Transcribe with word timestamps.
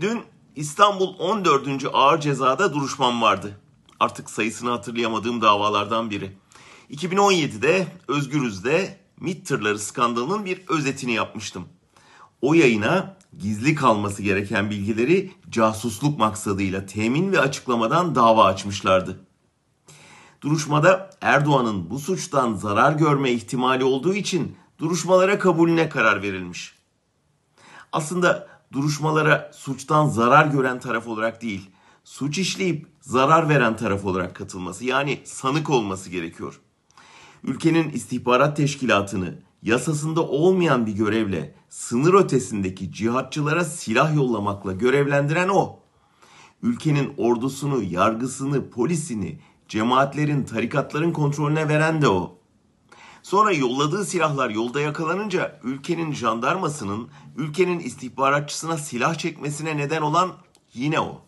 Dün 0.00 0.22
İstanbul 0.56 1.14
14. 1.18 1.68
Ağır 1.92 2.20
Ceza'da 2.20 2.74
duruşmam 2.74 3.22
vardı. 3.22 3.60
Artık 4.00 4.30
sayısını 4.30 4.70
hatırlayamadığım 4.70 5.40
davalardan 5.40 6.10
biri. 6.10 6.36
2017'de 6.90 7.86
Özgürüz'de 8.08 9.00
MİT 9.20 9.46
tırları 9.46 9.78
skandalının 9.78 10.44
bir 10.44 10.62
özetini 10.68 11.12
yapmıştım. 11.12 11.64
O 12.42 12.54
yayına 12.54 13.16
gizli 13.38 13.74
kalması 13.74 14.22
gereken 14.22 14.70
bilgileri 14.70 15.32
casusluk 15.50 16.18
maksadıyla 16.18 16.86
temin 16.86 17.32
ve 17.32 17.40
açıklamadan 17.40 18.14
dava 18.14 18.44
açmışlardı. 18.44 19.20
Duruşmada 20.40 21.10
Erdoğan'ın 21.20 21.90
bu 21.90 21.98
suçtan 21.98 22.54
zarar 22.54 22.92
görme 22.92 23.30
ihtimali 23.30 23.84
olduğu 23.84 24.14
için 24.14 24.56
duruşmalara 24.78 25.38
kabulüne 25.38 25.88
karar 25.88 26.22
verilmiş. 26.22 26.78
Aslında 27.92 28.48
duruşmalara 28.72 29.50
suçtan 29.54 30.08
zarar 30.08 30.46
gören 30.46 30.80
taraf 30.80 31.08
olarak 31.08 31.42
değil, 31.42 31.70
suç 32.04 32.38
işleyip 32.38 32.86
zarar 33.00 33.48
veren 33.48 33.76
taraf 33.76 34.04
olarak 34.04 34.34
katılması 34.34 34.84
yani 34.84 35.20
sanık 35.24 35.70
olması 35.70 36.10
gerekiyor. 36.10 36.60
Ülkenin 37.44 37.90
istihbarat 37.90 38.56
teşkilatını 38.56 39.34
yasasında 39.62 40.22
olmayan 40.22 40.86
bir 40.86 40.92
görevle 40.92 41.54
sınır 41.68 42.14
ötesindeki 42.14 42.92
cihatçılara 42.92 43.64
silah 43.64 44.14
yollamakla 44.14 44.72
görevlendiren 44.72 45.48
o. 45.48 45.78
Ülkenin 46.62 47.14
ordusunu, 47.16 47.82
yargısını, 47.82 48.70
polisini, 48.70 49.40
cemaatlerin, 49.68 50.44
tarikatların 50.44 51.12
kontrolüne 51.12 51.68
veren 51.68 52.02
de 52.02 52.08
o. 52.08 52.41
Sonra 53.22 53.52
yolladığı 53.52 54.04
silahlar 54.04 54.50
yolda 54.50 54.80
yakalanınca 54.80 55.60
ülkenin 55.62 56.12
jandarmasının 56.12 57.08
ülkenin 57.36 57.78
istihbaratçısına 57.78 58.78
silah 58.78 59.14
çekmesine 59.14 59.76
neden 59.76 60.02
olan 60.02 60.32
yine 60.74 61.00
o. 61.00 61.22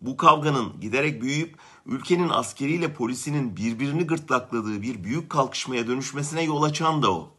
Bu 0.00 0.16
kavganın 0.16 0.80
giderek 0.80 1.22
büyüyüp 1.22 1.56
ülkenin 1.86 2.28
askeriyle 2.28 2.94
polisinin 2.94 3.56
birbirini 3.56 4.06
gırtlakladığı 4.06 4.82
bir 4.82 5.04
büyük 5.04 5.30
kalkışmaya 5.30 5.86
dönüşmesine 5.86 6.42
yol 6.42 6.62
açan 6.62 7.02
da 7.02 7.12
o. 7.12 7.34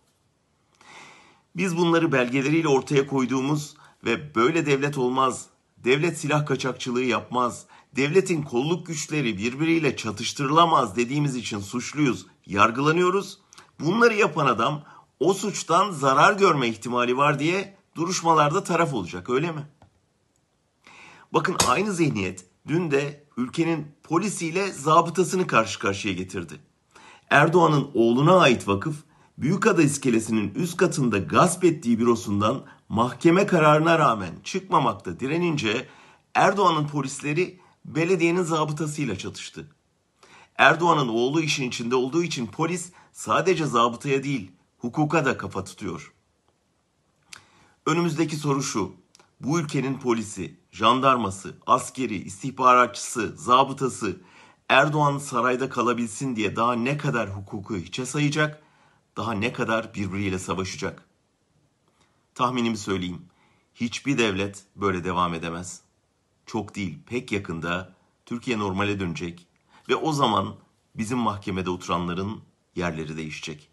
Biz 1.56 1.78
bunları 1.78 2.12
belgeleriyle 2.12 2.68
ortaya 2.68 3.08
koyduğumuz 3.08 3.76
ve 4.06 4.36
böyle 4.36 4.66
devlet 4.66 4.98
olmaz, 4.98 5.46
devlet 5.78 6.20
silah 6.20 6.46
kaçakçılığı 6.46 7.04
yapmaz, 7.04 7.66
devletin 7.96 8.42
kolluk 8.42 8.88
güçleri 8.88 9.38
birbiriyle 9.38 9.98
çatıştırılamaz 9.98 10.96
dediğimiz 10.96 11.36
için 11.36 11.60
suçluyuz, 11.60 12.26
yargılanıyoruz. 12.46 13.40
Bunları 13.80 14.14
yapan 14.14 14.46
adam 14.46 14.84
o 15.20 15.34
suçtan 15.34 15.92
zarar 15.92 16.34
görme 16.34 16.68
ihtimali 16.68 17.18
var 17.18 17.40
diye 17.40 17.78
duruşmalarda 17.96 18.64
taraf 18.64 18.94
olacak 18.94 19.30
öyle 19.30 19.52
mi? 19.52 19.68
Bakın 21.34 21.56
aynı 21.68 21.94
zihniyet 21.94 22.46
dün 22.68 22.92
de 22.92 23.24
ülkenin 23.38 23.88
polisiyle 24.04 24.72
zabıtasını 24.72 25.48
karşı 25.48 25.80
karşıya 25.80 26.14
getirdi. 26.14 26.54
Erdoğan'ın 27.30 27.92
oğluna 27.94 28.40
ait 28.40 28.68
vakıf 28.68 28.96
Büyükada 29.38 29.82
iskelesinin 29.82 30.54
üst 30.56 30.78
katında 30.78 31.18
gasp 31.18 31.64
ettiği 31.64 32.00
bürosundan 32.00 32.64
mahkeme 32.90 33.46
kararına 33.46 34.00
rağmen 34.00 34.34
çıkmamakta 34.44 35.20
direnince 35.20 35.88
Erdoğan'ın 36.36 36.88
polisleri 36.88 37.60
belediyenin 37.86 38.44
zabıtasıyla 38.44 39.18
çatıştı. 39.18 39.68
Erdoğan'ın 40.58 41.08
oğlu 41.08 41.42
işin 41.42 41.68
içinde 41.68 41.96
olduğu 41.96 42.24
için 42.24 42.48
polis 42.48 42.92
sadece 43.12 43.66
zabıtaya 43.66 44.24
değil 44.24 44.52
hukuka 44.78 45.26
da 45.26 45.38
kafa 45.38 45.64
tutuyor. 45.64 46.14
Önümüzdeki 47.86 48.36
soru 48.36 48.64
şu. 48.64 48.96
Bu 49.40 49.60
ülkenin 49.60 50.00
polisi, 50.00 50.58
jandarması, 50.72 51.58
askeri, 51.66 52.16
istihbaratçısı, 52.16 53.34
zabıtası 53.38 54.18
Erdoğan 54.70 55.18
sarayda 55.18 55.70
kalabilsin 55.70 56.36
diye 56.36 56.56
daha 56.56 56.74
ne 56.74 56.98
kadar 56.98 57.30
hukuku 57.30 57.78
hiçe 57.78 58.06
sayacak, 58.06 58.64
daha 59.18 59.34
ne 59.34 59.54
kadar 59.54 59.94
birbiriyle 59.94 60.40
savaşacak? 60.40 61.06
Tahminimi 62.36 62.78
söyleyeyim. 62.78 63.26
Hiçbir 63.76 64.18
devlet 64.18 64.64
böyle 64.76 65.04
devam 65.04 65.34
edemez. 65.34 65.82
Çok 66.46 66.76
değil, 66.76 67.00
pek 67.06 67.32
yakında 67.32 67.94
Türkiye 68.26 68.60
normale 68.60 69.00
dönecek 69.00 69.48
ve 69.90 69.96
o 69.96 70.12
zaman 70.12 70.56
bizim 70.96 71.18
mahkemede 71.18 71.70
oturanların 71.70 72.42
yerleri 72.76 73.18
değişecek. 73.18 73.73